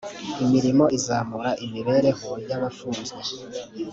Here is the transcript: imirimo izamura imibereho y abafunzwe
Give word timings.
imirimo 0.43 0.85
izamura 0.97 1.51
imibereho 1.65 2.29
y 2.47 2.51
abafunzwe 2.57 3.21